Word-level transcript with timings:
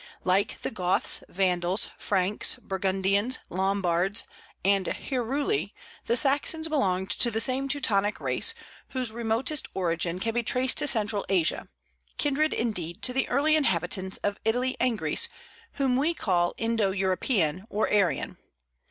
Like 0.23 0.59
the 0.63 0.71
Goths, 0.71 1.21
Vandals, 1.29 1.89
Franks, 1.95 2.55
Burgundians, 2.55 3.37
Lombards, 3.51 4.23
and 4.65 4.87
Heruli, 4.87 5.75
the 6.07 6.17
Saxons 6.17 6.67
belonged 6.67 7.11
to 7.11 7.29
the 7.29 7.39
same 7.39 7.67
Teutonic 7.67 8.19
race, 8.19 8.55
whose 8.93 9.11
remotest 9.11 9.67
origin 9.75 10.17
can 10.19 10.33
be 10.33 10.41
traced 10.41 10.79
to 10.79 10.87
Central 10.87 11.23
Asia, 11.29 11.67
kindred, 12.17 12.51
indeed, 12.51 13.03
to 13.03 13.13
the 13.13 13.29
early 13.29 13.55
inhabitants 13.55 14.17
of 14.23 14.39
Italy 14.43 14.75
and 14.79 14.97
Greece, 14.97 15.29
whom 15.73 15.95
we 15.97 16.15
call 16.15 16.55
Indo 16.57 16.89
European, 16.89 17.67
or 17.69 17.87
Aryan. 17.87 18.37